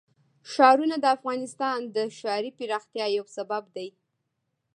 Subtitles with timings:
[0.51, 3.89] ښارونه د افغانستان د ښاري پراختیا یو سبب دی.